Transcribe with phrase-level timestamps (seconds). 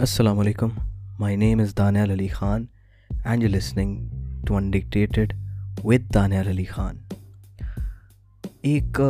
[0.00, 0.68] السلام علیکم۔
[1.20, 2.64] My name is Daniyal Ali Khan
[3.24, 4.06] and you listening
[4.46, 5.32] to indoctrinated
[5.84, 6.96] with Daniyal Ali Khan
[8.62, 9.00] ایک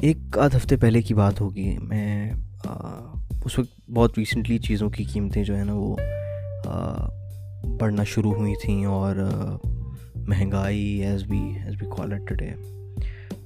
[0.00, 2.30] ایک آدھ ہفتے پہلے کی بات ہوگی۔ میں
[3.44, 5.96] اس وقت بہت ریسنٹلی چیزوں کی قیمتیں جو ہے نا وہ
[7.80, 9.16] بڑھنا شروع ہوئی تھیں اور
[10.16, 11.86] مہنگائی ایز بی ایز بی
[12.28, 12.50] ٹوڈے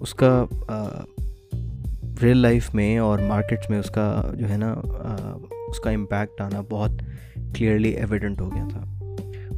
[0.00, 0.44] اس کا
[2.22, 4.74] ریئل لائف میں اور مارکیٹس میں اس کا جو ہے نا
[5.74, 6.90] اس کا امپیکٹ آنا بہت
[7.54, 8.80] کلیئرلی ایویڈنٹ ہو گیا تھا۔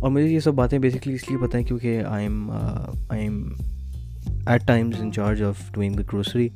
[0.00, 2.50] اور مجھے یہ سب باتیں بیسکلی اس لیے پتہ ہیں کیونکہ I am
[3.08, 3.52] I am
[4.46, 6.48] at times in charge of doing the grocery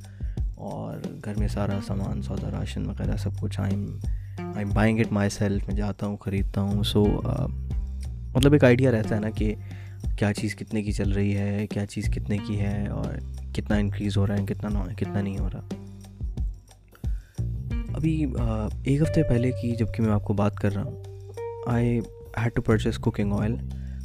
[0.54, 3.98] اور گھر میں سارا سامان، سودا، راشن وغیرہ سب کچھ I am
[4.38, 7.48] I am buying it myself میں جاتا ہوں، خریدتا ہوں۔ سو uh,
[8.34, 9.54] مطلب ایک آئیڈیا رہتا ہے نا کہ
[10.18, 13.18] کیا چیز کتنے کی چل رہی ہے، کیا چیز کتنے کی ہے اور
[13.54, 15.79] کتنا انکریز ہو رہا ہے، کتنا کتنا نہیں ہو رہا۔
[18.00, 18.26] ابھی
[18.84, 21.02] ایک ہفتے پہلے کی جبکہ میں آپ کو بات کر رہا ہوں
[21.66, 21.98] I
[22.44, 23.56] had to purchase cooking oil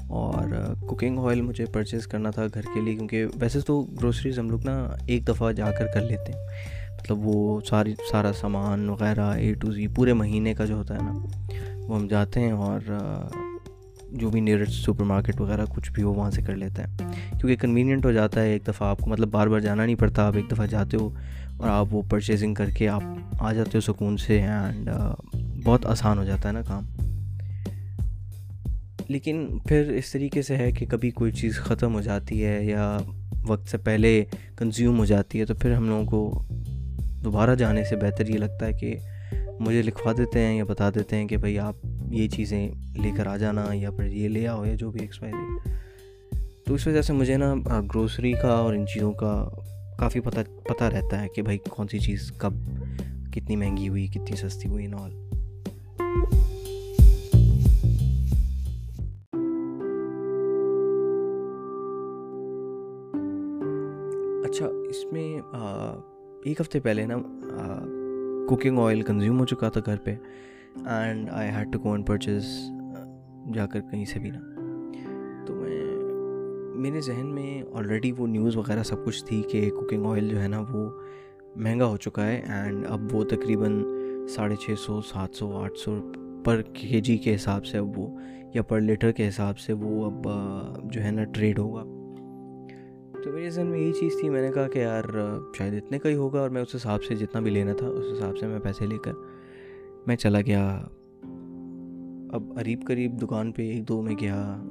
[0.08, 0.50] اور
[0.88, 4.66] کوکنگ آئل مجھے پرچیز کرنا تھا گھر کے لیے کیونکہ ویسے تو گروسریز ہم لوگ
[4.66, 6.40] نا ایک دفعہ جا کر کر لیتے ہیں۔
[7.00, 11.04] مطلب وہ ساری، سارا سامان وغیرہ اے ٹو زی پورے مہینے کا جو ہوتا ہے
[11.04, 11.14] نا،
[11.88, 12.80] وہ ہم جاتے ہیں اور
[14.12, 17.56] جو بھی نیئرسٹ سپر مارکیٹ وغیرہ کچھ بھی ہو وہاں سے کر لیتا ہے کیونکہ
[17.56, 20.36] کنوینئنٹ ہو جاتا ہے ایک دفعہ آپ کو مطلب بار بار جانا نہیں پڑتا، آپ
[20.36, 21.10] ایک دفعہ جاتے ہو
[21.58, 23.04] اور آپ وہ پرچیزنگ کر کے آپ
[23.40, 24.90] آ جاتے ہو سکون سے اینڈ
[25.64, 26.86] بہت آسان ہو جاتا ہے نا کام۔
[29.08, 32.98] لیکن پھر اس طریقے سے ہے کہ کبھی کوئی چیز ختم ہو جاتی ہے یا
[33.48, 36.44] وقت سے پہلے کنزیوم ہو جاتی ہے تو پھر ہم لوگوں کو
[37.24, 38.96] دوبارہ جانے سے بہتر یہ لگتا ہے کہ
[39.60, 41.76] مجھے لکھوا دیتے ہیں یا بتا دیتے ہیں کہ بھائی آپ
[42.12, 45.70] یہ چیزیں لے کر آ جانا یا پھر یہ لے آؤ یا جو بھی ایکسپائری
[46.66, 49.50] تو اس وجہ سے مجھے نا گروسری کا اور ان چیزوں کا
[50.00, 52.54] کافی پتہ پتہ رہتا ہے کہ بھائی کون سی چیز کب
[53.34, 55.12] کتنی مہنگی ہوئی، کتنی سستی ہوئی نال
[64.46, 65.28] اچھا اس میں
[66.46, 67.16] ایک ہفتے پہلے نا
[68.50, 70.16] کوکنگ آئل کنزیوم ہو چکا تھا گھر پہ
[70.86, 72.46] and I had to and purchase
[73.54, 74.55] جا کر کہیں سے بھی نا۔
[76.86, 80.48] میرے ذہن میں آلریڈی وہ نیوز وغیرہ سب کچھ تھی کہ کوکنگ آئل جو ہے
[80.48, 80.90] نا وہ
[81.56, 83.84] مہنگا ہو چکا ہے اینڈ اب وہ تقریباً
[84.30, 86.12] ساڑھے چھ سو، سات سو، آٹھ سو
[86.46, 88.20] پر کے جی کے حساب سے اب وہ
[88.54, 90.28] یا پر لیٹر کے حساب سے وہ اب
[90.84, 91.84] جو ہے نا ٹریڈ ہوگا۔
[93.24, 95.04] تو میرے ذہن میں یہی چیز تھی، میں نے کہا کہ یار
[95.58, 98.06] شاید اتنے کا ہی ہوگا اور میں اس حساب سے جتنا بھی لینا تھا، اس
[98.18, 99.12] حساب سے میں پیسے لے کر
[100.08, 100.82] میں چلا گیا۔
[102.32, 104.64] اب قریب قریب دکان پہ ایک دو میں گیا۔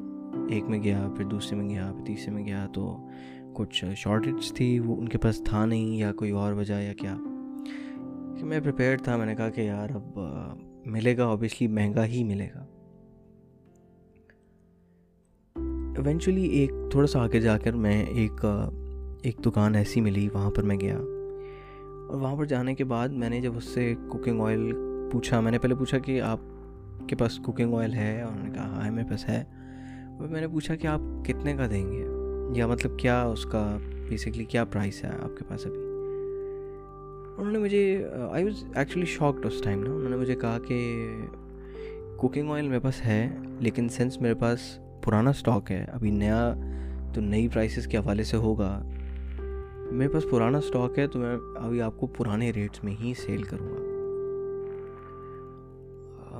[0.49, 3.09] ایک میں گیا، پھر دوسرے میں گیا، پھر تیسرے میں گیا، تو
[3.55, 7.16] کچھ شارٹیج تھی، وہ ان کے پاس تھا نہیں یا کوئی اور وجہ یا کیا۔
[8.38, 10.19] کہ میں پریپیئرڈ تھا، میں نے کہا کہ یار اب
[10.87, 12.66] ملے گا اوبیسلی مہنگا ہی ملے گا۔
[16.06, 18.44] ایونچولی ایک تھوڑا سا آگے جا کر میں ایک
[19.22, 20.99] ایک دکان ایسی ملی، وہاں پر میں گیا۔
[22.09, 24.72] اور وہاں پر جانے کے بعد میں نے جب اس سے کوکنگ آئل
[25.12, 26.41] پوچھا، میں نے پہلے پوچھا کہ آپ
[27.09, 29.44] کے پاس کوکنگ آئل ہے؟ اور انہوں نے کہا ہاں میرے پاس ہے۔
[30.19, 32.07] اور میں نے پوچھا کہ آپ کتنے کا دیں گے؟
[32.55, 33.77] یا مطلب کیا اس کا
[34.09, 35.79] بیسکلی کیا پرائس ہے آپ کے پاس ابھی؟
[37.39, 41.09] انہوں نے مجھے آئی واز ایکچولی شاکڈ اس ٹائم نا۔ انہوں نے مجھے کہا کہ
[42.17, 43.31] کوکنگ آئل میرے پاس ہے،
[43.61, 46.55] لیکن سنس میرے پاس پرانا اسٹاک ہے، ابھی نیا
[47.15, 48.89] تو نئی پرائسز کے حوالے سے ہوگا۔
[49.91, 53.43] میرے پاس پرانا اسٹاک ہے تو میں ابھی آپ کو پرانے ریٹس میں ہی سیل
[53.43, 53.84] کروں گا۔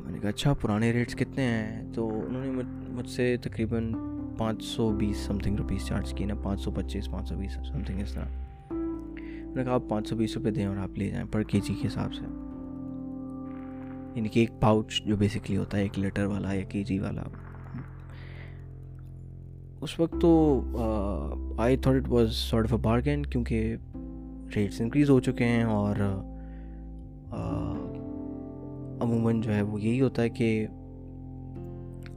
[0.05, 2.51] میں نے کہا اچھا پرانے ریٹس کتنے ہیں؟ تو انہوں نے
[2.89, 3.93] مجھ سے تقریباً
[4.39, 7.53] پانچ سو بیس سم تھنگ روپیز چارج کی نا، پانچ سو پچیس، پانچ سو بیس
[7.53, 8.25] سم تھنگ اس طرح۔
[8.71, 11.61] میں نے کہا، آپ پانچ سو بیس روپے دیں اور آپ لے جائیں پر کے
[11.61, 12.25] جی کے حساب سے.
[14.15, 17.23] یعنی کہ ایک پاؤچ جو بیسکلی ہوتا ہے، ایک لیٹر والا یا کے جی والا۔
[19.81, 20.61] اس وقت تو
[21.59, 23.77] I thought it was sort of a bargain کیونکہ
[24.57, 25.97] ریٹس انکریز ہو چکے ہیں اور
[29.03, 30.67] عموماً جو ہے وہ یہی ہوتا ہے کہ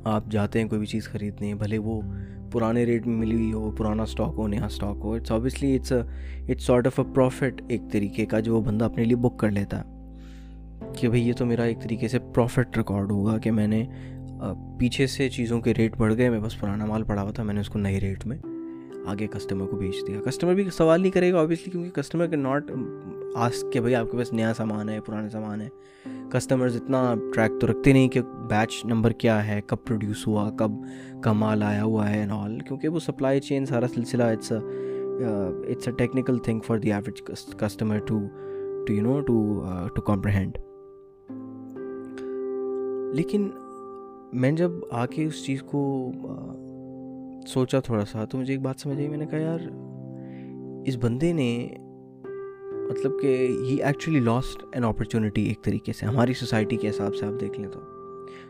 [0.05, 2.01] آپ جاتے ہیں کوئی بھی چیز خریدنے، بھلے وہ
[2.51, 5.91] پرانے ریٹ میں ملی ہوئی ہو، پرانا اسٹاک ہو، نیا stock who. It's obviously it's
[5.91, 9.51] it's sort of a profit ایک طریقے کا جو وہ بندہ اپنے لیے بک کر
[9.51, 13.67] لیتا ہے کہ بھائی یہ تو میرا ایک طریقے سے پروفٹ ریکارڈ ہوگا کہ میں
[13.67, 13.83] نے
[14.79, 17.53] پیچھے سے چیزوں کے ریٹ بڑھ گئے، میں بس پرانا مال پڑا ہوا تھا، میں
[17.53, 18.37] نے اس کو نئے ریٹ میں
[19.07, 22.35] آگے کسٹمر کو بھیج دیا۔ کسٹمر بھی سوال نہیں کرے گا آبویسلی کیونکہ کسٹمر کے
[22.35, 22.71] ناٹ
[23.37, 25.69] آسک کہ بھائی آپ کے پاس نیا سامان ہے، پرانا سامان ہے۔
[26.31, 30.71] کسٹمرز اتنا ٹریک تو رکھتے نہیں کہ بیچ نمبر کیا ہے، کب پروڈیوس ہوا، کب
[31.23, 35.93] کا مال آیا ہوا ہے آل کیونکہ وہ سپلائی چین سارا سلسلہ it's it's a
[35.97, 37.21] technical thing for the average
[37.57, 38.19] customer to
[38.87, 39.63] to you know to
[39.95, 40.57] to comprehend
[43.15, 43.49] لیکن
[44.33, 46.11] میں جب آ کے اس چیز کو
[47.47, 49.59] سوچا تھوڑا سا تو مجھے ایک بات سمجھ آئی، میں نے کہا یار،
[50.85, 51.49] اس بندے نے
[52.89, 53.35] مطلب کہ
[53.65, 57.59] he actually lost an opportunity ایک طریقے سے، ہماری سوسائٹی کے حساب سے آپ دیکھ
[57.59, 57.79] لیں تو۔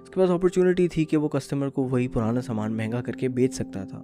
[0.04, 3.30] اس کے پاس اپرچونیٹی تھی کہ وہ کسٹمر کو وہی پرانا سامان مہنگا کر کے
[3.30, 4.02] بیچ سکتا تھا۔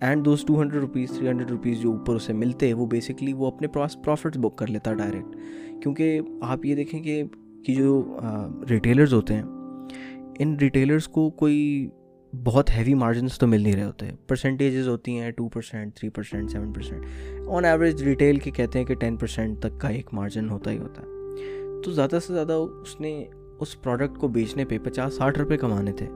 [0.00, 3.46] اینڈ دوست two hundred rupees three hundred rupees جو اوپر اسے ملتے، وہ بیسکلی وہ
[3.46, 7.22] اپنے پاس پروفٹس بک کر لیتا ڈائریکٹ کیونکہ آپ یہ دیکھیں کہ
[7.68, 8.02] جو
[8.70, 9.42] ریٹیلرز ہوتے ہیں،
[10.38, 11.88] ان ریٹیلرس کو کوئی
[12.32, 16.50] بہت ہیوی مارجنس تو مل نہیں رہے ہوتے۔ پرسنٹیجز ہوتی ہیں two percent three percent
[16.50, 17.04] seven percent
[17.54, 20.78] on average retail کے کہتے ہیں کہ ٹین پرسینٹ تک کا ایک مارجن ہوتا ہی
[20.78, 23.12] ہوتا ہے۔ تو زیادہ سے زیادہ اس نے
[23.60, 26.06] اس پروڈکٹ کو بیچنے پہ پچاس ساٹھ روپے کمانے تھے،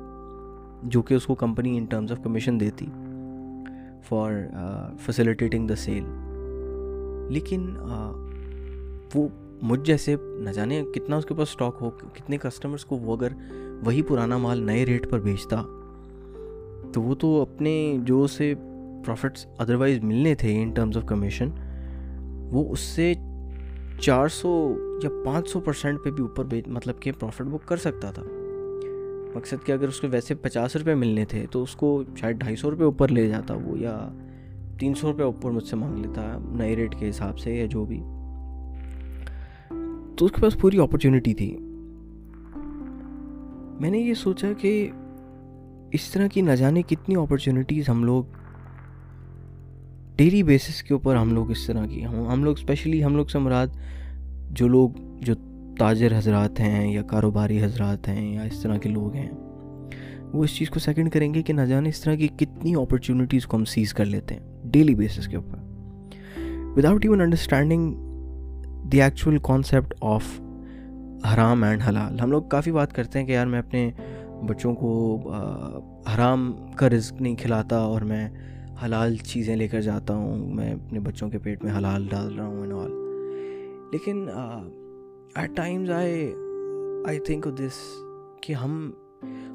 [0.82, 2.86] جو کہ اس کو company in terms of commission دیتی
[4.08, 4.32] فار
[5.04, 6.04] فیسیلیٹیٹنگ دا سیل
[7.32, 7.66] لیکن
[9.14, 9.26] وہ
[9.62, 13.32] مجھ جیسے نہ جانے کتنا اس کے پاس اسٹاک ہو، کتنے کسٹمرس کو وہ اگر
[13.86, 15.62] وہی پرانا مال نئے ریٹ پر بیچتا،
[16.92, 18.52] تو وہ تو اپنے جو اسے
[19.06, 21.48] پروفٹس ادروائز ملنے تھے ان ٹرمز آف کمیشن
[22.52, 23.14] وہ اس سے
[24.00, 27.76] چار سو یا پانچ سو پرسینٹ پہ بھی اوپر بیچ مطلب کہ پروفٹ بک کر
[27.76, 28.22] سکتا تھا۔
[29.34, 32.56] مقصد کہ اگر اس کو ویسے پچاس روپے ملنے تھے تو اس کو شاید ڈھائی
[32.56, 34.08] سو روپے اوپر لے جاتا وہ یا
[34.78, 37.84] تین سو روپے اوپر مجھ سے مانگ لیتا نئے ریٹ کے حساب سے یا جو
[37.84, 38.02] بھی۔
[40.16, 41.56] تو اس کے پاس پوری اپرچونیٹی تھی۔
[43.80, 44.90] میں نے یہ سوچا کہ
[45.92, 48.24] اس طرح کی نہ جانے کتنی اپرچونیٹیز ہم لوگ
[50.16, 53.38] ڈیلی بیسس کے اوپر ہم لوگ اس طرح کی ہم لوگ اسپیشلی ہم لوگ سے
[53.38, 53.66] مراد
[54.50, 54.90] جو لوگ
[55.20, 55.34] جو
[55.78, 59.28] تاجر حضرات ہیں یا کاروباری حضرات ہیں یا اس طرح کے لوگ ہیں،
[60.32, 63.46] وہ اس چیز کو سیکنڈ کریں گے کہ نہ جانے اس طرح کی کتنی اپرچونیٹیز
[63.46, 65.58] کو ہم سیز کر لیتے ہیں ڈیلی بیسس کے اوپر۔
[66.76, 67.94] Without even understanding
[68.90, 70.40] the actual concept of
[71.34, 73.90] haram and halal, ہم لوگ کافی بات کرتے ہیں کہ یار میں اپنے
[74.48, 74.90] بچوں کو
[76.14, 78.28] حرام کا رزق نہیں کھلاتا اور میں
[78.84, 82.46] حلال چیزیں لے کر جاتا ہوں، میں اپنے بچوں کے پیٹ میں حلال ڈال رہا
[82.46, 82.90] ہوں اینڈ آل
[83.92, 84.28] لیکن
[85.34, 86.34] at times I
[87.06, 88.02] I think this
[88.42, 88.90] کہ ہم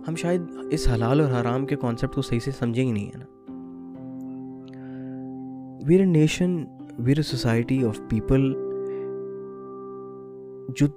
[0.08, 0.42] ہم شاید
[0.72, 3.26] اس حلال اور حرام کے کانسیپٹ کو صحیح سے سمجھیں ہی نہیں، ہے نا؟
[5.88, 6.66] We're a nation
[7.00, 8.54] we're a society of people
[10.78, 10.88] جو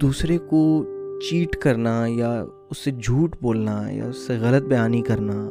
[0.00, 0.84] دوسرے کو
[1.30, 5.50] چیٹ کرنا یا اس سے جھوٹ بولنا یا اس سے غلط بیانی کرنا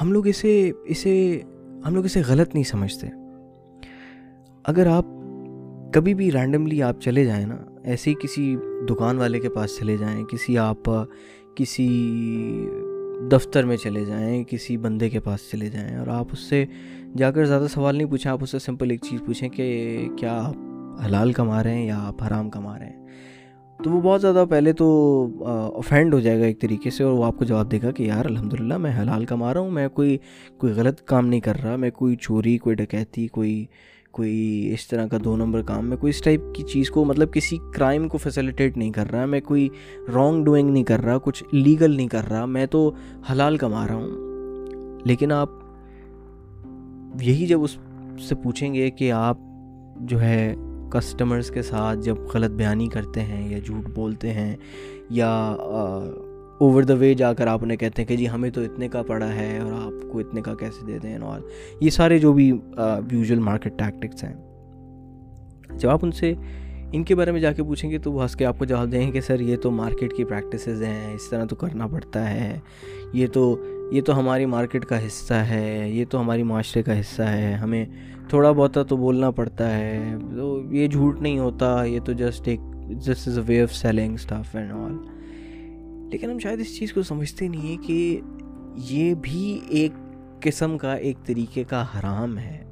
[0.00, 1.40] ہم لوگ اسے اسے،
[1.86, 3.06] ہم لوگ اسے غلط نہیں سمجھتے۔
[4.64, 5.04] اگر آپ
[5.92, 8.56] کبھی بھی رینڈملی آپ چلے جائیں نا، ایسے ہی کسی
[8.90, 10.90] دکان والے کے پاس چلے جائیں، کسی آپ،
[11.54, 11.88] کسی
[13.32, 16.64] دفتر میں چلے جائیں، کسی بندے کے پاس چلے جائیں اور آپ اس سے
[17.16, 20.42] جا کر زیادہ سوال نہیں پوچھیں، آپ اس سے سمپل ایک چیز پوچھیں کہ کیا
[20.44, 20.54] آپ
[21.06, 23.06] حلال کما رہے ہیں یا آپ حرام کما رہے ہیں۔
[23.84, 25.28] تو وہ بہت زیادہ پہلے تو
[25.76, 28.02] افینڈ ہو جائے گا ایک طریقے سے اور وہ آپ کو جواب دے گا کہ
[28.02, 30.18] یار الحمد للہ میں حلال کما رہا ہوں، میں کوئی
[30.58, 33.66] کوئی غلط کام نہیں کر رہا، میں کوئی چوری، کوئی ڈکیتی، کوئی
[34.10, 37.32] کوئی اس طرح کا دو نمبر کام، میں کوئی اس ٹائپ کی چیز کو مطلب
[37.32, 39.68] کسی کرائم کو فیسیلیٹیٹ نہیں کر رہا، میں کوئی
[40.14, 42.92] رانگ ڈوئنگ نہیں کر رہا، کچھ لیگل نہیں کر رہا، میں تو
[43.32, 44.10] حلال کما رہا ہوں۔
[45.04, 45.48] لیکن آپ
[47.20, 47.78] یہی جب اس
[48.20, 49.38] سے پوچھیں گے کہ آپ
[49.96, 50.54] جو ہے
[50.92, 54.56] کسٹمرز کے ساتھ جب غلط بیانی کرتے ہیں یا جھوٹ بولتے ہیں
[55.10, 55.30] یا
[56.58, 59.02] اوور دا وے جا کر آپ انہیں کہتے ہیں کہ جی ہمیں تو اتنے کا
[59.02, 61.40] پڑا ہے اور آپ کو اتنے کا کیسے دے دیں اور
[61.80, 64.34] یہ سارے جو بھی یوزول مارکیٹ ٹیکٹکس ہیں۔
[65.78, 66.32] جب آپ ان سے
[66.92, 68.92] ان کے بارے میں جا کے پوچھیں گے تو وہ ہنس کے آپ کو جواب
[68.92, 72.30] دیں گے کہ سر یہ تو مارکیٹ کی پریکٹسز ہیں، اس طرح تو کرنا پڑتا
[72.30, 72.58] ہے،
[73.12, 73.54] یہ تو
[73.92, 77.86] یہ تو ہماری مارکیٹ کا حصہ ہے، یہ تو ہماری معاشرے کا حصہ ہے، ہمیں
[78.28, 82.60] تھوڑا بہت تو بولنا پڑتا ہے، تو یہ جھوٹ نہیں ہوتا، یہ تو جسٹ ایک
[82.88, 84.96] just is a way of selling stuff and all
[86.10, 88.20] لیکن ہم شاید اس چیز کو سمجھتے نہیں ہیں کہ
[88.76, 89.92] یہ بھی ایک
[90.40, 92.64] قسم کا، ایک طریقے کا حرام ہے۔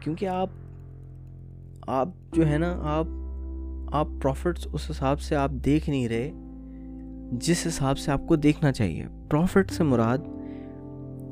[0.00, 0.48] کیونکہ آپ
[1.86, 3.06] آپ جو ہے نا، آپ
[3.92, 6.30] آپ پروفٹس اس حساب سے آپ دیکھ نہیں رہے۔
[7.32, 10.18] جس حساب سے آپ کو دیکھنا چاہیے۔ پروفٹ سے مراد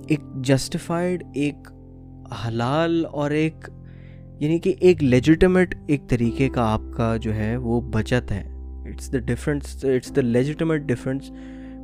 [0.09, 1.69] ایک جسٹیفائڈ ایک
[2.47, 3.69] حلال اور ایک
[4.41, 8.45] یعنی کہ ایک لیجیٹمیٹ ایک طریقے کا آپ کا جو ہے وہ بچت ہے۔
[8.85, 11.31] It's the difference it's the legitimate difference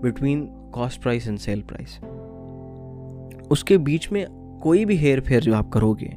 [0.02, 1.98] between cost price and sale price
[3.50, 4.24] اس کے بیچ میں
[4.62, 6.08] کوئی بھی ہیر پھیر جو آپ کرو گے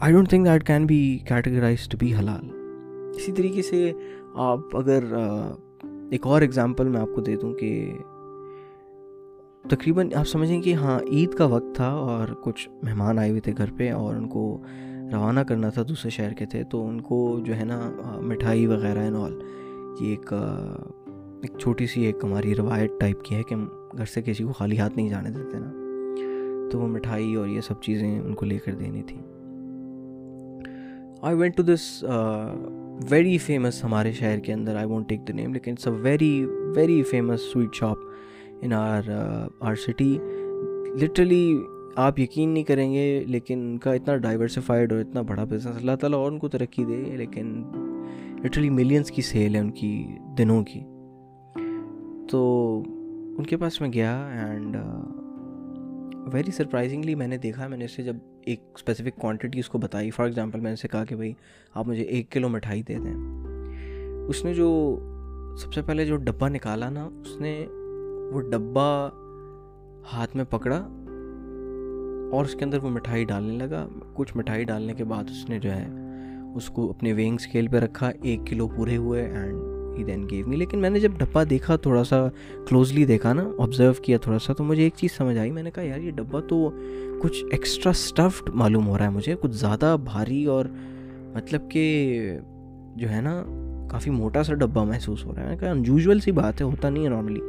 [0.00, 2.50] I don't think that can be categorized to be halal.
[3.16, 3.92] اسی طریقے سے
[4.34, 5.04] آپ اگر
[6.10, 7.98] ایک اور ایگزامپل میں آپ کو دے دوں کہ
[9.70, 13.52] تقریباً آپ سمجھیں کہ ہاں عید کا وقت تھا اور کچھ مہمان آئے ہوئے تھے
[13.58, 14.62] گھر پہ اور ان کو
[15.12, 18.98] روانہ کرنا تھا دوسرے شہر کے تھے، تو ان کو جو ہے نا مٹھائی وغیرہ
[18.98, 19.32] اینڈ آل
[20.00, 20.32] یہ ایک
[21.42, 24.52] ایک چھوٹی سی ایک ہماری روایت ٹائپ کی ہے کہ ہم گھر سے کسی کو
[24.52, 25.72] خالی ہاتھ نہیں جانے دیتے نا۔
[26.70, 29.16] تو وہ مٹھائی اور یہ سب چیزیں ان کو لے کر دینی تھی
[31.22, 32.04] I went to this
[33.08, 36.44] very famous ہمارے شہر کے اندر I won't take the name لیکن it's a very
[36.76, 37.98] very famous sweet shop
[38.60, 39.02] in our
[39.60, 40.18] our city
[41.00, 41.58] literally
[41.96, 45.96] آپ یقین نہیں کریں گے، لیکن ان کا اتنا ڈائیورسفائڈ اور اتنا بڑا بزنس اللہ
[46.00, 47.62] تعالیٰ اور ان کو ترقی دے، لیکن
[48.44, 50.06] لٹرلی ملینس کی سیل ہے ان کی
[50.38, 50.80] دنوں کی۔
[52.30, 52.82] تو
[53.38, 54.76] ان کے پاس میں گیا اینڈ
[56.26, 59.78] ویری سرپرائزنگلی میں نے دیکھا میں نے اس سے جب ایک اسپیسیفک کوانٹٹی اس کو
[59.78, 61.32] بتائی فار ایگزامپل میں نے اسے کہا کہ بھائی،
[61.74, 63.14] آپ مجھے ایک کلو مٹھائی دے دیں۔
[64.28, 64.98] اس نے جو
[65.58, 67.66] سب سے پہلے جو ڈبہ نکالا نا، اس نے
[68.32, 69.08] وہ ڈبہ
[70.12, 70.76] ہاتھ میں پکڑا
[72.32, 75.58] اور اس کے اندر وہ مٹھائی ڈالنے لگا۔ کچھ مٹھائی ڈالنے کے بعد اس نے
[75.58, 75.86] جو ہے،
[76.54, 79.54] اس کو اپنے وینگ اسکیل پہ رکھا، ایک کلو پورے ہوئے اینڈ
[80.00, 82.26] ہی دین گیو می لیکن میں نے جب ڈبہ دیکھا، تھوڑا سا
[82.68, 85.70] کلوزلی دیکھا نا آبزرو کیا تھوڑا سا، تو مجھے ایک چیز سمجھ آئی۔ میں نے
[85.70, 86.70] کہا، یار، یہ ڈبہ تو
[87.22, 90.64] کچھ ایکسٹرا اسٹفڈ معلوم ہو رہا ہے مجھے۔ کچھ زیادہ بھاری اور
[91.34, 91.84] مطلب کہ
[92.96, 93.42] جو ہے نا،
[93.90, 96.66] کافی موٹا سا ڈبہ محسوس ہو رہا ہے۔ میں نے کہا انیوژول سی بات ہے،
[96.66, 97.40] ہوتا نہیں ہے نارملی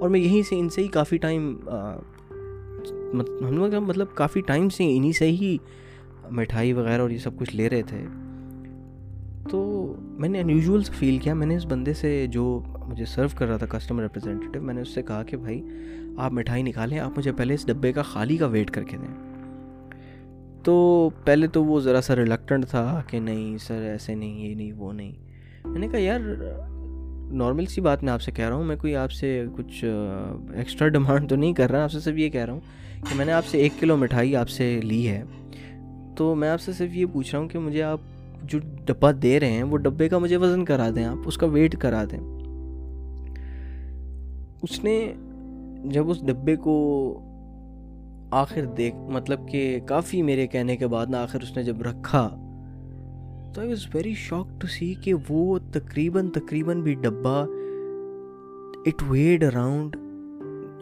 [0.00, 1.56] اور میں یہیں سے، ان سے ہی کافی ٹائم
[3.18, 5.56] ہم لوگ مطلب کافی ٹائم سے انہیں سے ہی
[6.30, 8.04] مٹھائی وغیرہ اور یہ سب کچھ لے رہے تھے۔
[9.50, 13.28] تو میں نے انیوژول سے فیل کیا۔ میں نے اس بندے سے جو مجھے سرو
[13.38, 15.62] کر رہا تھا کسٹمر ریپرزینٹیو میں نے اس سے کہا کہ بھائی،
[16.18, 19.32] آپ مٹھائی نکالیں، آپ مجھے پہلے اس ڈبے کا خالی کا ویٹ کر کے دیں۔
[20.62, 24.72] تو پہلے تو وہ ذرا سا ریلیکٹنٹ تھا کہ نہیں سر، ایسے نہیں، یہ نہیں،
[24.72, 25.12] وہ نہیں۔
[25.64, 26.20] میں نے کہا، یار
[27.32, 29.84] نارمل سی بات میں آپ سے کہہ رہا ہوں۔ میں کوئی آپ سے کچھ
[30.54, 32.60] ایکسٹرا ڈیمانڈ تو نہیں کر رہا، آپ سے صرف یہ کہہ رہا ہوں
[33.10, 35.24] کہ میں نے آپ سے ایک کلو مٹھائی آپ سے لی ہے۔
[36.16, 38.00] تو میں آپ سے صرف یہ پوچھ رہا ہوں کہ مجھے آپ
[38.48, 41.46] جو ڈبہ دے رہے ہیں، وہ ڈبے کا مجھے وزن کرا دیں آپ، اس کا
[41.46, 42.20] ویٹ کرا دیں۔
[44.62, 45.14] اس نے
[45.84, 46.74] جب اس ڈبے کو
[48.30, 52.28] آخر دیکھ مطلب کہ کافی میرے کہنے کے بعد نا آخر اس نے جب رکھا،
[53.54, 57.44] تو I was very shock to see کہ وہ تقریباً تقریباً بھی ڈبہ
[58.86, 59.96] اٹ ویڈ اراؤنڈ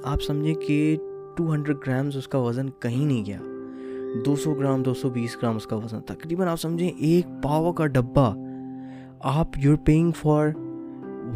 [0.04, 0.96] آپ سمجھیں کہ
[1.36, 3.38] ٹو ہنڈریڈ گرامز اس کا وزن کہیں نہیں گیا۔
[4.26, 7.72] دو سو گرام، دو سو بیس گرام اس کا وزن، تقریباً آپ سمجھیں ایک پاوا
[7.72, 8.34] کا ڈبہ،
[9.20, 10.48] آپ you're paying for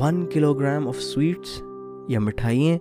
[0.01, 1.63] one kilogram of sweets
[2.09, 2.79] یا مٹھائیاں،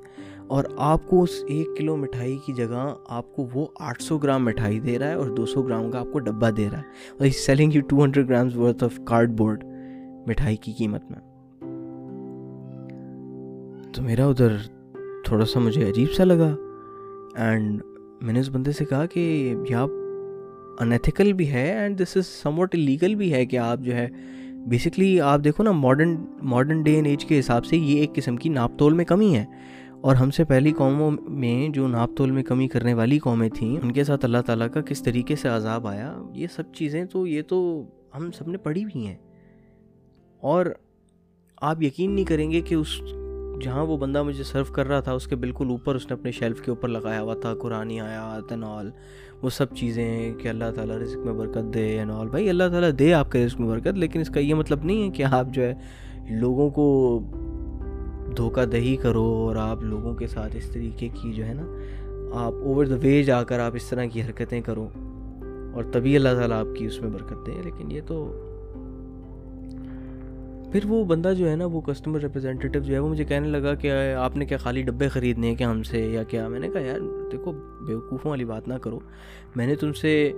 [0.47, 4.45] اور آپ کو اس ایک کلو مٹھائی کی جگہ آپ کو وہ آٹھ سو گرام
[4.45, 6.83] مٹھائی دے رہا ہے اور دو سو گرام کا آپ کو ڈبہ دے رہا ہے۔
[7.19, 8.99] اور selling you two hundred grams worth of
[9.37, 9.63] cardboard
[10.27, 11.19] مٹھائی کی قیمت میں۔
[13.93, 14.57] تو میرا ادھر
[15.25, 16.55] تھوڑا سا مجھے عجیب سا لگا۔
[17.35, 17.81] اینڈ
[18.23, 19.19] میں نے اس بندے سے کہا کہ
[19.69, 19.89] یہ آپ
[20.79, 22.25] انیتھیکل بھی ہے and this is
[22.59, 24.07] somewhat legal بھی ہے کہ آپ جو ہے
[24.67, 28.35] بیسکلی آپ دیکھو نا modern modern day and age کے حساب سے یہ ایک قسم
[28.35, 29.45] کی ناپ تول میں کمی ہے
[30.01, 33.77] اور ہم سے پہلی قوموں میں جو ناپ تول میں کمی کرنے والی قومیں تھیں
[33.77, 37.27] ان کے ساتھ اللہ تعالیٰ کا کس طریقے سے عذاب آیا یہ سب چیزیں تو
[37.27, 37.59] یہ تو
[38.15, 39.15] ہم سب نے پڑھی بھی ہیں
[40.41, 40.65] اور
[41.61, 42.99] آپ یقین نہیں کریں گے کہ اس
[43.63, 46.31] جہاں وہ بندہ مجھے سرو کر رہا تھا، اس کے بالکل اوپر اس نے اپنے
[46.31, 48.89] شیلف کے اوپر لگایا ہوا تھا، قرآن آیا تنال
[49.41, 53.13] وہ سب چیزیں کہ اللہ تعالیٰ رزق میں برکت دے اینال بھائی، اللہ تعالیٰ دے
[53.13, 55.63] آپ کے رزق میں برکت، لیکن اس کا یہ مطلب نہیں ہے کہ آپ جو
[55.63, 55.73] ہے
[56.29, 57.19] لوگوں کو
[58.37, 61.65] دھوکہ دہی کرو اور آپ لوگوں کے ساتھ اس طریقے کی جو ہے نا،
[62.45, 64.87] آپ اوور دا وے جا کر آپ اس طرح کی حرکتیں کرو
[65.73, 67.61] اور تبھی اللہ تعالیٰ آپ کی اس میں برکت دے.
[67.63, 68.17] لیکن یہ تو
[70.73, 73.73] پھر وہ بندہ جو ہے نا، وہ کسٹمر ریپرزینٹیو جو ہے، وہ مجھے کہنے لگا
[73.73, 76.69] کہ آپ نے کیا خالی ڈبے خریدنے ہیں کیا ہم سے یا کیا؟ میں نے
[76.73, 77.51] کہا، یار، دیکھو،
[77.87, 78.99] بیوقوفوں والی بات نہ کرو۔
[79.55, 80.31] میں نے تم سے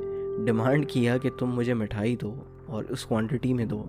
[0.45, 3.83] ڈیمانڈ کیا کہ تم مجھے مٹھائی دو اور اس کوانٹٹی میں دو۔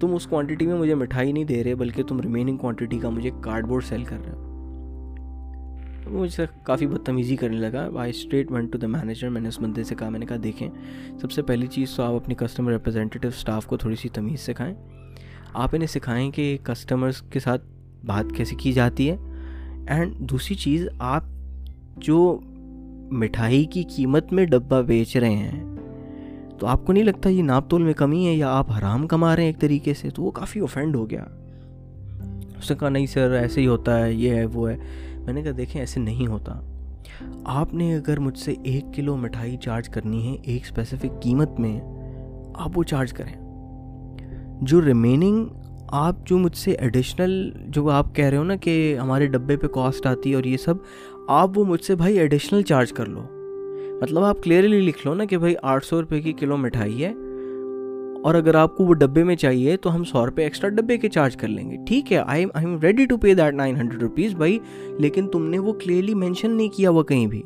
[0.00, 3.30] تم اس کوانٹٹی میں مجھے مٹھائی نہیں دے رہے، بلکہ تم ریمیننگ کوانٹٹی کا مجھے
[3.40, 4.40] کارڈ بورڈ سیل کر رہے ہو۔
[6.10, 9.48] وہ مجھ سے کافی بدتمیزی کرنے لگا۔ I straight went to the manager میں نے
[9.48, 10.70] اس بندے سے کہا، میں نے کہا، دیکھیں،
[11.20, 14.74] سب سے پہلی چیز تو آپ اپنی کسٹمر ریپرزینٹیو اسٹاف کو تھوڑی سی تمیز سکھائیں
[15.54, 17.62] آپ انہیں سکھائیں کہ کسٹمرس کے ساتھ
[18.06, 19.16] بات کیسے کی جاتی ہے؟
[19.88, 21.24] اینڈ دوسری چیز، آپ
[21.96, 22.40] جو
[23.10, 25.64] مٹھائی کی قیمت میں ڈبہ بیچ رہے ہیں،
[26.58, 29.36] تو آپ کو نہیں لگتا یہ ناپ تول میں کمی ہے یا آپ حرام کما
[29.36, 31.24] رہے ہیں ایک طریقے سے؟ تو وہ کافی اوفینڈ ہو گیا۔
[32.58, 34.76] اس نے کہا، نہیں سر، ایسے ہی ہوتا ہے، یہ ہے، وہ ہے۔
[35.16, 36.60] میں نے کہا، دیکھیں، ایسے نہیں ہوتا۔
[37.44, 41.80] آپ نے اگر مجھ سے ایک کلو مٹھائی چارج کرنی ہے ایک اسپیسیفک قیمت میں،
[42.54, 43.43] آپ وہ چارج کریں۔
[44.62, 45.46] جو ریمیننگ
[45.88, 49.66] آپ جو مجھ سے ایڈیشنل جو آپ کہہ رہے ہو نا کہ ہمارے ڈبے پہ
[49.66, 50.74] کاسٹ آتی ہے اور یہ سب،
[51.28, 53.20] آپ وہ مجھ سے بھائی ایڈیشنل چارج کر لو۔
[54.02, 57.12] مطلب آپ کلیئرلی لکھ لو نا کہ بھائی آٹھ سو روپے کی کلو مٹھائی ہے
[58.22, 61.08] اور اگر آپ کو وہ ڈبے میں چاہیے تو ہم سو روپے ایکسٹرا ڈبے کے
[61.08, 64.02] چارج کر لیں گے۔ ٹھیک ہے I I am ready to pay that nine hundred
[64.02, 64.58] rupees بھائی،
[64.98, 67.42] لیکن تم نے وہ کلیئرلی مینشن نہیں کیا ہوا کہیں بھی۔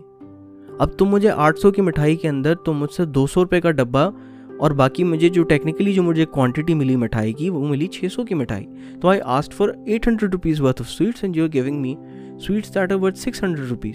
[0.79, 3.61] اب تم مجھے آٹھ سو کی مٹھائی کے اندر تم مجھ سے دو سو روپے
[3.61, 4.11] کا ڈبہ
[4.59, 8.25] اور باقی مجھے جو ٹیکنیکلی جو مجھے کوانٹٹی ملی مٹھائی کی وہ ملی چھ سو
[8.25, 8.67] کی مٹھائی۔
[9.01, 11.95] تو I asked for eight hundred rupees worth of sweets and you are giving me
[12.41, 13.95] sweets that are worth six hundred rupees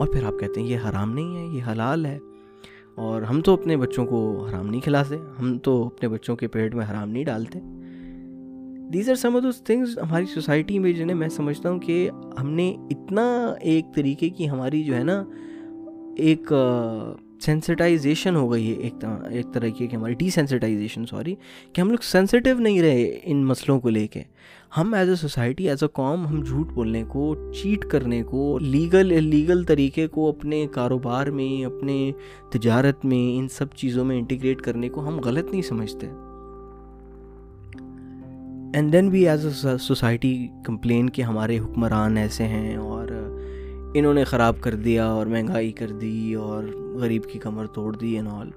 [0.00, 2.18] اور پھر آپ کہتے ہیں یہ حرام نہیں ہے، یہ حلال ہے۔
[2.94, 6.74] اور ہم تو اپنے بچوں کو حرام نہیں کھلاتے ہم تو اپنے بچوں کے پیٹ
[6.74, 7.58] میں حرام نہیں ڈالتے۔
[8.92, 12.50] These are some of those things ہماری سوسائٹی میں جنہیں میں سمجھتا ہوں کہ ہم
[12.50, 15.24] نے اتنا ایک طریقے کی ہماری جو ہے نا
[16.16, 16.52] ایک
[17.40, 21.34] سینسٹائزیشن ہو گئی ہے ایک ایک طریقے کی ہماری ڈی سینسٹائزیشن سوری
[21.72, 24.22] کہ ہم لوگ سینسٹیو نہیں رہے ان مسئلوں کو لے کے۔
[24.76, 29.24] ہم as a society as a قوم، ہم جھوٹ بولنے کو چیٹ کرنے کو لیگل
[29.24, 32.12] لیگل طریقے کو اپنے کاروبار میں، اپنے
[32.52, 36.06] تجارت میں، ان سب چیزوں میں انٹیگریٹ کرنے کو ہم غلط نہیں سمجھتے۔
[38.74, 43.08] And then we as a society complain کہ ہمارے حکمران ایسے ہیں اور
[43.94, 46.64] انہوں نے خراب کر دیا اور مہنگائی کر دی اور
[46.94, 48.50] غریب کی کمر توڑ دی اینڈ آل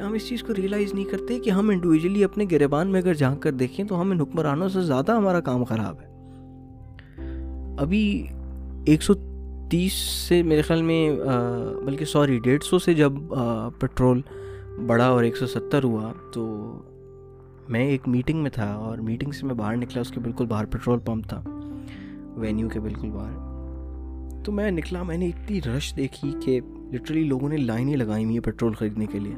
[0.00, 3.42] ہم اس چیز کو ریئلائز نہیں کرتے کہ ہم انڈیویجلی اپنے گریبان میں اگر جھانک
[3.42, 6.08] کر دیکھیں تو ہم ان حکمرانوں سے زیادہ ہمارا کام خراب ہے.
[7.78, 8.26] ابھی
[8.86, 9.14] ایک سو
[9.70, 9.92] تیس
[10.28, 11.10] سے میرے خیال میں
[11.84, 13.12] بلکہ سوری، ڈیڑھ سو سے جب
[13.78, 14.20] پٹرول
[14.86, 16.46] بڑھا اور ایک سو ستر ہوا تو
[17.68, 20.64] میں ایک میٹنگ میں تھا اور میٹنگ سے میں باہر نکلا، اس کے بالکل باہر
[20.64, 21.42] پٹرول پمپ تھا
[22.36, 23.45] وینیو کے بالکل باہر۔
[24.46, 26.60] تو میں نکلا، میں نے اتنی رش دیکھی کہ
[26.92, 29.34] لٹرلی لوگوں نے لائنیں لگائی ہوئی ہیں پٹرول خریدنے کے لیے۔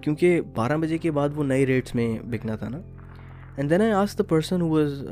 [0.00, 2.80] کیونکہ بارہ بجے کے بعد وہ نئے ریٹس میں بکنا تھا نا۔
[3.56, 5.02] اینڈ دین آئی آس دا پرسن واز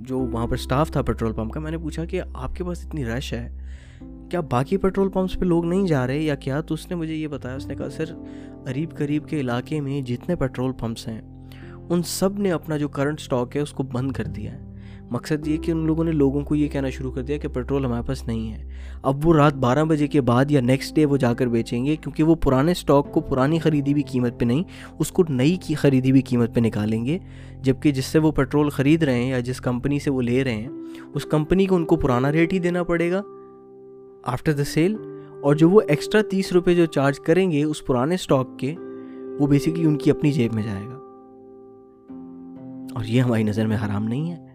[0.00, 2.86] جو وہاں پر اسٹاف تھا پیٹرول پمپ کا، میں نے پوچھا کہ آپ کے پاس
[2.86, 3.48] اتنی رش ہے؟
[4.30, 7.14] کیا باقی پیٹرول پمپس پہ لوگ نہیں جا رہے یا کیا؟ تو اس نے مجھے
[7.14, 8.14] یہ بتایا، اس نے کہا، سر،
[8.64, 11.20] قریب قریب کے علاقے میں جتنے پیٹرول پمپس ہیں،
[11.88, 14.69] ان سب نے اپنا جو کرنٹ اسٹاک ہے، اس کو بند کر دیا ہے۔
[15.10, 17.84] مقصد یہ کہ ان لوگوں نے لوگوں کو یہ کہنا شروع کر دیا کہ پیٹرول
[17.84, 18.64] ہمارے پاس نہیں ہے۔
[19.02, 21.96] اب وہ رات بارہ بجے کے بعد یا نیکسٹ ڈے وہ جا کر بیچیں گے
[21.96, 24.62] کیونکہ وہ پرانے اسٹاک کو پرانی خریدی ہوئی قیمت پہ نہیں،
[24.98, 27.18] اس کو نئی کی خریدی ہوئی قیمت پہ نکالیں گے۔
[27.62, 30.54] جبکہ جس سے وہ پیٹرول خرید رہے ہیں یا جس کمپنی سے وہ لے رہے
[30.54, 30.68] ہیں،
[31.14, 33.22] اس کمپنی کو ان کو پرانا ریٹ ہی دینا پڑے گا۔
[34.22, 34.96] آفٹر دا سیل
[35.42, 38.74] اور جو وہ ایکسٹرا تیس روپے جو چارج کریں گے اس پرانے اسٹاک کے،
[39.38, 40.96] وہ بیسکلی ان کی اپنی جیب میں جائے گا۔
[42.94, 44.49] اور یہ ہماری نظر میں حرام نہیں ہے۔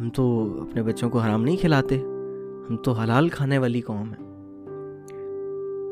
[0.00, 1.98] ہم تو اپنے بچوں کو حرام نہیں کھلاتے۔
[2.70, 4.28] ہم تو حلال کھانے والی قوم ہے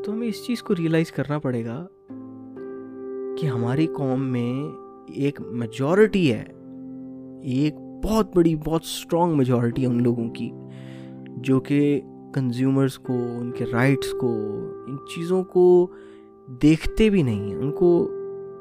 [0.03, 1.87] تو ہمیں اس چیز کو ریئلائز کرنا پڑے گا
[3.37, 6.45] کہ ہماری قوم میں ایک میجورٹی ہے۔
[7.43, 10.51] ایک بہت بڑی، بہت اسٹرانگ میجورٹی ہے ان لوگوں کی،
[11.37, 12.01] جو کہ
[12.33, 14.33] کنزیومرس کو، ان کے رائٹس کو،
[14.87, 15.87] ان چیزوں کو
[16.61, 18.11] دیکھتے بھی نہیں ہیں۔ ان کو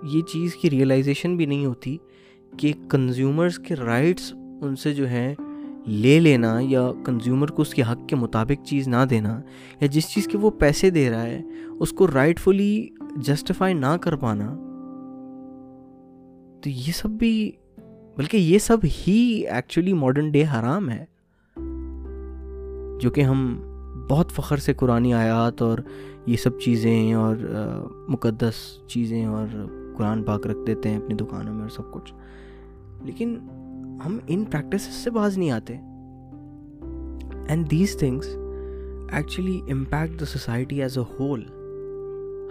[0.03, 1.97] یہ چیز کی ریئلائزیشن بھی نہیں ہوتی
[2.57, 5.35] کہ کنزیومرس کے رائٹس ان سے جو ہے
[5.87, 9.41] لے لینا یا کنزیومر کو اس کے حق کے مطابق چیز نہ دینا
[9.81, 11.43] یا جس چیز کے وہ پیسے دے رہا ہے،
[11.81, 14.57] اس کو رائٹ فلی جسٹیفائی نہ کر پانا۔
[16.63, 17.53] تو یہ سب بھی،
[18.17, 21.05] بلکہ یہ سب ہی ایکچولی ماڈرن ڈے حرام ہے۔
[23.01, 23.63] جو کہ ہم
[24.11, 25.79] بہت فخر سے قرآن آیات اور
[26.27, 27.37] یہ سب چیزیں اور
[28.09, 28.55] مقدس
[28.87, 29.47] چیزیں اور
[29.97, 32.15] قرآن پاک رکھ دیتے ہیں اپنی دکانوں میں اور سب کچھ۔
[33.03, 33.39] لیکن
[34.05, 35.75] ہم ان پریکٹس سے باز نہیں آتے۔
[37.49, 38.27] And these things
[39.13, 41.45] actually impact the society as a whole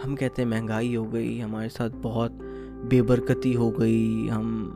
[0.06, 2.32] ہم کہتے ہیں مہنگائی ہو گئی، ہمارے ساتھ بہت
[2.90, 4.72] بے برکتی ہو گئی۔ ہم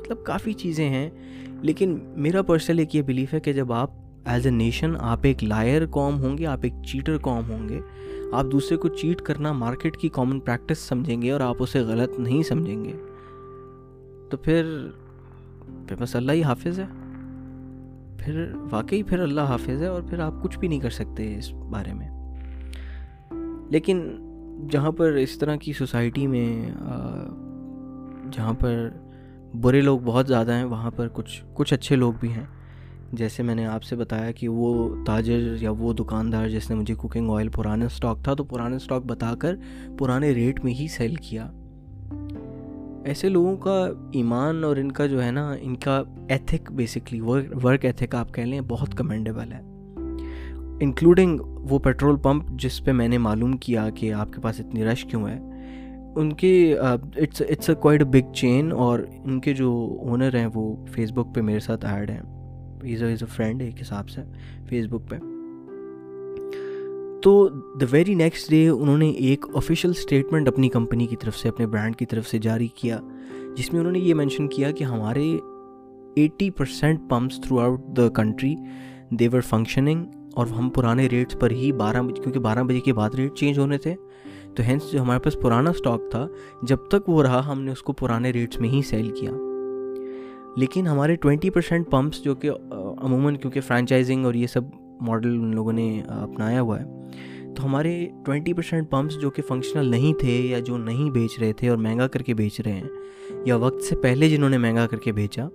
[0.00, 1.10] مطلب کافی چیزیں ہیں۔
[1.62, 3.90] لیکن میرا پرسنل ایک یہ بلیف ہے کہ جب آپ
[4.24, 7.80] ایز اے نیشن آپ ایک لائر قوم ہوں گے، آپ ایک چیٹر قوم ہوں گے۔
[8.32, 12.20] آپ دوسرے کو چیٹ کرنا مارکیٹ کی کامن پریکٹس سمجھیں گے اور آپ اسے غلط
[12.20, 12.92] نہیں سمجھیں گے۔
[14.30, 14.88] تو پھر
[15.88, 16.86] پھر بس اللہ ہی حافظ ہے۔
[18.18, 21.52] پھر واقعی پھر اللہ حافظ ہے اور پھر آپ کچھ بھی نہیں کر سکتے اس
[21.52, 22.08] بارے میں۔
[23.70, 24.10] لیکن
[24.70, 26.70] جہاں پر اس طرح کی سوسائٹی میں
[28.32, 28.88] جہاں پر
[29.60, 32.44] برے لوگ بہت زیادہ ہیں، وہاں پر کچھ کچھ اچھے لوگ بھی ہیں۔
[33.12, 36.94] جیسے میں نے آپ سے بتایا کہ وہ تاجر یا وہ دکاندار جس نے مجھے
[36.94, 39.56] کوکنگ آئل پرانے اسٹاک تھا، تو پرانے اسٹاک بتا کر
[39.98, 41.52] پرانے ریٹ میں ہی سیل کیا۔
[43.06, 47.20] ایسے لوگوں کا ایمان اور ان کا جو ہے نا، ان کا ایتھک بیسکلی
[47.64, 49.60] ورک ایتھک آپ کہہ لیں، بہت کمینڈیبل ہے۔
[50.80, 54.84] انکلوڈنگ وہ پیٹرول پمپ جس پہ میں نے معلوم کیا کہ آپ کے پاس اتنی
[54.84, 55.40] رش کیوں ہے۔
[56.16, 60.86] ان کے it's it's a quite big chain اور ان کے جو اونر ہیں وہ
[60.86, 62.22] فیس بک پہ میرے ساتھ ایڈ ہیں۔
[62.82, 64.20] از اے فرینڈ ایک حساب سے
[64.68, 65.16] فیس بک پہ۔
[67.26, 67.48] تو
[67.80, 71.66] دا ویری نیکسٹ ڈے انہوں نے ایک آفیشیل اسٹیٹمنٹ اپنی کمپنی کی طرف سے، اپنے
[71.66, 73.00] برانڈ کی طرف سے جاری کیا،
[73.56, 75.36] جس میں انہوں نے یہ مینشن کیا کہ ہمارے
[76.16, 78.54] eighty percent pumps throughout the country
[79.10, 83.10] they were functioning اور ہم پرانے ریٹس پر ہی بارہ بجے، کیونکہ بارہ بجے کے بعد
[83.10, 83.94] ریٹ چینج ہونے تھے۔
[84.54, 86.28] تو ہینس جو ہمارے پاس پرانا اسٹاک تھا،
[86.62, 89.30] جب تک وہ رہا ہم نے اس کو پرانے ریٹس میں ہی سیل کیا۔
[90.56, 92.50] لیکن ہمارے ٹوینٹی پرسینٹ پمپس جو کہ
[92.98, 94.60] عموماً کیونکہ فرینچائزنگ اور یہ سب
[95.00, 96.84] ماڈل ان لوگوں نے اپنایا ہوا ہے۔
[97.56, 101.52] تو ہمارے ٹوینٹی پرسینٹ پمپس جو کہ فنکشنل نہیں تھے یا جو نہیں بیچ رہے
[101.52, 102.88] تھے اور مہنگا کر کے بیچ رہے ہیں،
[103.44, 105.48] یا وقت سے پہلے جنہوں نے مہنگا کر کے بیچا،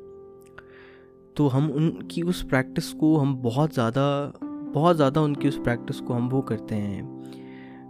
[1.34, 4.32] تو ہم ان کی اس پریکٹس کو ہم بہت زیادہ
[4.74, 7.02] بہت زیادہ ان کی اس پریکٹس کو ہم وہ کرتے ہیں۔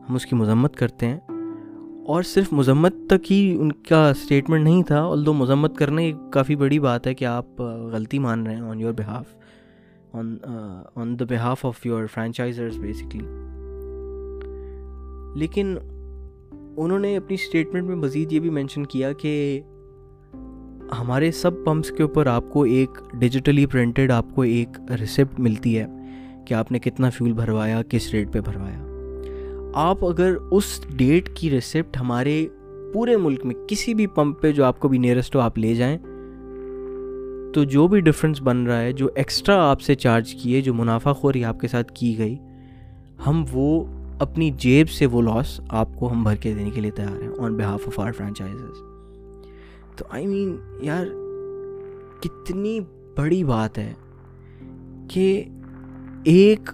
[0.09, 1.19] ہم اس کی مذمت کرتے ہیں۔
[2.07, 6.15] اور صرف مذمت تک ہی ان کا اسٹیٹمنٹ نہیں تھا اور دو مذمت کرنا ایک
[6.31, 9.25] کافی بڑی بات ہے کہ آپ غلطی مان رہے ہیں on your behalf
[10.13, 10.36] on
[10.95, 13.26] on the behalf of your franchisers basically
[15.36, 15.78] لیکن
[16.78, 19.62] انہوں نے اپنی اسٹیٹمنٹ میں مزید یہ بھی مینشن کیا کہ
[21.00, 25.78] ہمارے سب پمپس کے اوپر آپ کو ایک ڈیجیٹلی پرنٹڈ آپ کو ایک ریسپٹ ملتی
[25.80, 25.86] ہے
[26.47, 28.80] کہ آپ نے کتنا فیول بھروایا، کس ریٹ پہ بھروایا۔
[29.74, 32.47] آپ اگر اس ڈیٹ کی ریسپٹ ہمارے
[32.93, 35.76] پورے ملک میں کسی بھی پمپ پہ جو آپ کو بھی نیئرسٹ ہو، آپ لے
[35.76, 35.97] جائیں
[37.53, 41.13] تو جو بھی ڈفرینس بن رہا ہے، جو ایکسٹرا آپ سے چارج کیے، جو منافع
[41.13, 42.35] خوری آپ کے ساتھ کی گئی،
[43.27, 43.83] ہم وہ
[44.19, 47.29] اپنی جیب سے وہ لاس آپ کو ہم بھر کے دینے کے لیے تیار ہیں
[47.39, 48.77] on behalf of our franchises
[49.97, 51.05] تو آئی مین یار،
[52.21, 52.79] کتنی
[53.17, 53.93] بڑی بات ہے
[55.09, 55.43] کہ
[56.23, 56.69] ایک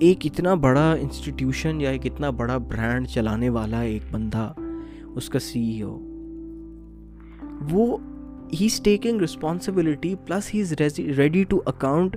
[0.00, 4.52] ایک اتنا بڑا انسٹیٹیوشن یا ایک اتنا بڑا برانڈ چلانے والا ایک بندہ،
[5.14, 5.98] اس کا سی ای او
[7.70, 7.96] وہ
[8.52, 10.72] he is taking responsibility plus he is
[11.18, 12.16] ready to account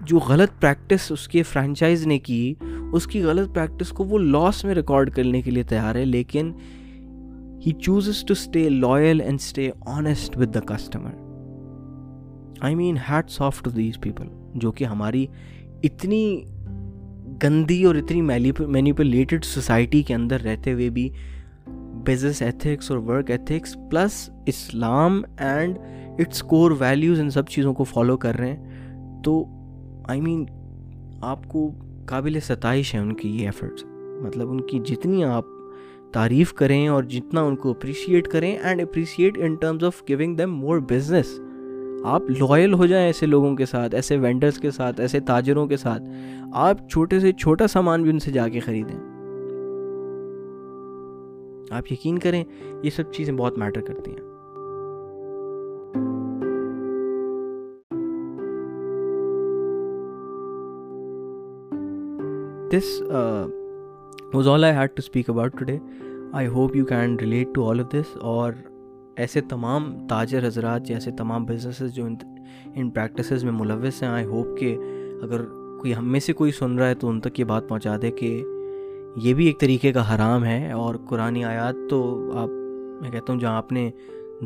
[0.00, 2.54] جو غلط پریکٹس اس کے فرینچائز نے کی،
[2.92, 6.52] اس کی غلط پریکٹس کو وہ لاس میں ریکارڈ کرنے کے لیے تیار ہے، لیکن
[7.66, 11.14] he chooses to stay loyal and stay honest with the customer
[12.60, 15.26] I mean hats soft to these people جو کہ ہماری
[15.82, 16.42] اتنی
[17.42, 21.08] گندی اور اتنی مینیپولیٹڈ سوسائٹی کے اندر رہتے ہوئے بھی
[22.06, 25.78] بزنس ایتھکس اور work ethics plus Islam and
[26.18, 28.64] its core values ان سب چیزوں کو فالو کر رہے ہیں۔
[29.22, 29.44] تو
[30.08, 30.46] آئی مین
[31.20, 31.70] آپ کو
[32.06, 33.84] قابل ستائش ہے ان کی یہ ایفرٹس
[34.22, 35.44] مطلب ان کی جتنی آپ
[36.12, 40.54] تعریف کریں اور جتنا ان کو اپریشیٹ کریں and appreciate in terms of going them
[40.54, 41.40] more business
[42.04, 45.76] آپ لوئل ہو جائیں ایسے لوگوں کے ساتھ، ایسے وینڈرس کے ساتھ، ایسے تاجروں کے
[45.76, 46.02] ساتھ۔
[46.52, 49.15] آپ چھوٹے سے چھوٹا سامان بھی ان سے جا کے خریدیں۔
[51.70, 52.44] آپ یقین کریں
[52.82, 54.36] یہ سب چیزیں بہت میٹر کرتی ہیں۔
[62.70, 63.02] This
[64.34, 65.78] was all I had to speak about today
[66.32, 68.52] I hope you can relate to all of this اور
[69.16, 72.06] ایسے تمام تاجر حضرات یا ایسے تمام بزنسز جو
[72.74, 74.78] ان پریکٹسز میں ملوث ہیں آئی ہوپ کہ
[75.22, 75.44] اگر
[75.80, 78.10] کوئی ہم میں سے کوئی سن رہا ہے تو ان تک یہ بات پہنچا دے
[78.10, 78.44] کہ
[79.16, 82.48] یہ بھی ایک طریقے کا حرام ہے اور قرآن آیات تو آپ،
[83.02, 83.90] میں کہتا ہوں، جہاں آپ نے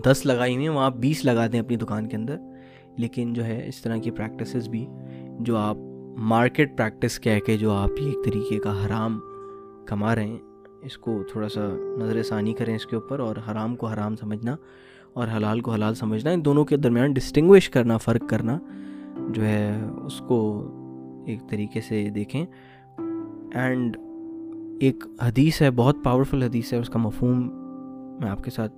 [0.05, 2.37] دس لگائی ہوئی ہیں، وہاں آپ بیس لگا دیں اپنی دکان کے اندر۔
[2.97, 4.87] لیکن جو ہے، اس طرح کی پریکٹسز بھی
[5.41, 5.77] جو آپ
[6.17, 9.21] مارکیٹ پریکٹس کہہ کے جو آپ یہ ایک طریقے کا حرام
[9.87, 10.39] کما رہے ہیں،
[10.83, 14.57] اس کو تھوڑا سا نظر ثانی کریں اس کے اوپر اور حرام کو حرام سمجھنا
[15.13, 18.59] اور حلال کو حلال سمجھنا، ان دونوں کے درمیان ڈسٹنگوش کرنا، فرق کرنا
[19.29, 20.69] جو ہے، اس کو
[21.27, 22.47] ایک طریقے سے دیکھیں۔
[23.55, 23.97] اینڈ
[24.81, 27.39] ایک حدیث ہے، بہت پاورفل حدیث ہے، اس کا مفہوم
[28.21, 28.73] میں آپ کے ساتھ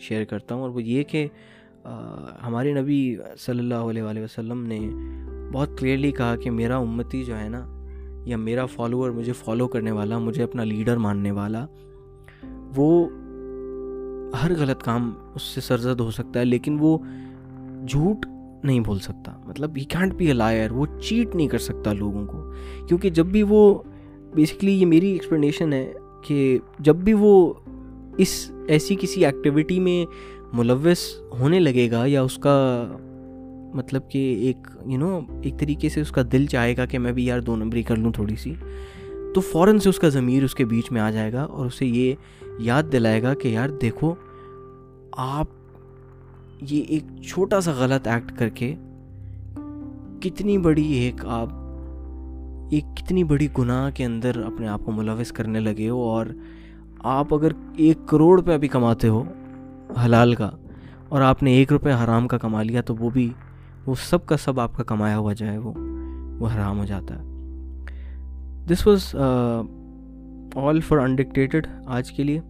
[0.00, 1.26] شیئر کرتا ہوں۔ اور وہ یہ کہ
[2.42, 4.78] ہمارے نبی صلی اللہ علیہ وآلہ وسلم نے
[5.52, 7.64] بہت کلیئرلی کہا کہ میرا امتی جو ہے نا،
[8.26, 11.66] یا میرا فالوور مجھے فالو کرنے والا، مجھے اپنا لیڈر ماننے والا،
[12.76, 13.08] وہ
[14.42, 16.98] ہر غلط کام اس سے سرزد ہو سکتا ہے، لیکن وہ
[17.88, 18.26] جھوٹ
[18.64, 22.26] نہیں بول سکتا۔ مطلب he can't be a liar وہ چیٹ نہیں کر سکتا لوگوں
[22.26, 22.52] کو۔
[22.86, 23.82] کیونکہ جب بھی وہ
[24.34, 27.52] بیسکلی یہ میری ایکسپلینیشن ہے کہ جب بھی وہ
[28.18, 30.06] اس ایسی کسی ایکٹیویٹی میں
[30.52, 30.98] ملوث
[31.40, 32.86] ہونے لگے گا یا اس کا
[33.74, 37.12] مطلب کہ ایک یو نو ایک طریقے سے اس کا دل چاہے گا کہ میں
[37.12, 38.54] بھی یار دو نمبری کر لوں تھوڑی سی،
[39.34, 41.86] تو فوراً سے اس کا ضمیر اس کے بیچ میں آ جائے گا اور اسے
[41.86, 42.14] یہ
[42.58, 44.14] یاد دلائے گا کہ یار دیکھو،
[45.12, 45.46] آپ
[46.60, 48.74] یہ ایک چھوٹا سا غلط ایکٹ کر کے
[50.20, 51.48] کتنی بڑی ایک آپ
[52.70, 56.26] ایک کتنی بڑی گناہ کے اندر اپنے آپ کو ملوث کرنے لگے ہو اور
[56.98, 59.24] آپ اگر ایک کروڑ روپیہ بھی کماتے ہو
[60.04, 60.50] حلال کا
[61.08, 63.32] اور آپ نے ایک روپے حرام کا کما لیا تو وہ بھی
[63.86, 65.72] وہ سب کا سب آپ کا کمایا ہوا جو ہے وہ
[66.38, 67.22] وہ حرام ہو جاتا ہے۔
[68.66, 69.16] دس واز
[70.54, 72.40] آل فار انڈکٹیٹڈ آج کے لیے۔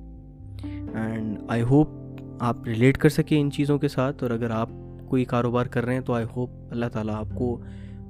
[0.94, 1.88] اینڈ آئی ہوپ
[2.40, 4.70] آپ ریلیٹ کر سکیں ان چیزوں کے ساتھ اور اگر آپ
[5.08, 7.60] کوئی کاروبار کر رہے ہیں تو آئی ہوپ اللہ تعالیٰ آپ کو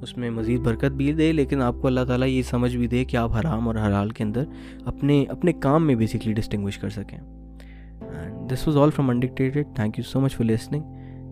[0.03, 3.05] اس میں مزید برکت بھی دے، لیکن آپ کو اللہ تعالیٰ یہ سمجھ بھی دے
[3.05, 4.45] کہ آپ حرام اور حلال کے اندر
[4.85, 9.99] اپنے اپنے کام میں بیسکلی ڈسٹنگوش کر سکیں۔ And this was all from Inducted thank
[9.99, 10.83] you so much for listening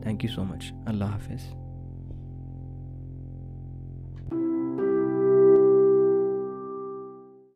[0.03, 1.55] thank you so much اللہ حافظ۔